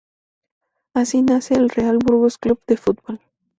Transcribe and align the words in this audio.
Así 0.95 1.21
nace 1.21 1.53
el 1.53 1.69
Real 1.69 1.99
Burgos 1.99 2.39
Club 2.39 2.59
de 2.65 2.75
Fútbol. 2.75 3.19